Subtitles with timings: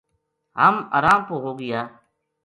[0.61, 1.81] ہم ارام پو ہو گیا